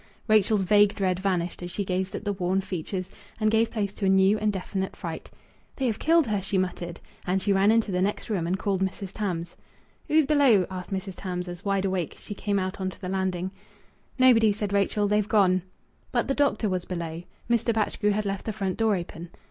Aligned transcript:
Rachel's 0.27 0.63
vague 0.63 0.95
dread 0.95 1.19
vanished 1.19 1.61
as 1.61 1.69
she 1.69 1.85
gazed 1.85 2.15
at 2.15 2.25
the 2.25 2.33
worn 2.33 2.59
features, 2.61 3.07
and 3.39 3.51
gave 3.51 3.69
place 3.69 3.93
to 3.93 4.05
a 4.07 4.09
new 4.09 4.35
and 4.39 4.51
definite 4.51 4.95
fright. 4.95 5.29
"They 5.75 5.85
have 5.85 5.99
killed 5.99 6.25
her!" 6.25 6.41
she 6.41 6.57
muttered. 6.57 6.99
And 7.27 7.39
she 7.39 7.53
ran 7.53 7.69
into 7.69 7.91
the 7.91 8.01
next 8.01 8.27
room 8.27 8.47
and 8.47 8.57
called 8.57 8.81
Mrs. 8.81 9.11
Tams. 9.11 9.55
"Who's 10.07 10.25
below?" 10.25 10.65
asked 10.71 10.89
Mrs. 10.89 11.13
Tarns, 11.17 11.47
as, 11.47 11.63
wide 11.63 11.85
awake, 11.85 12.17
she 12.19 12.33
came 12.33 12.57
out 12.57 12.81
on 12.81 12.89
to 12.89 12.99
the 12.99 13.09
landing. 13.09 13.51
"Nobody," 14.17 14.51
said 14.51 14.73
Rachel. 14.73 15.07
"They've 15.07 15.29
gone." 15.29 15.61
But 16.11 16.27
the 16.27 16.33
doctor 16.33 16.67
was 16.67 16.85
below. 16.85 17.21
Mr. 17.47 17.71
Batchgrew 17.71 18.09
had 18.09 18.25
left 18.25 18.45
the 18.45 18.53
front 18.53 18.77
door 18.77 18.95
open. 18.95 19.29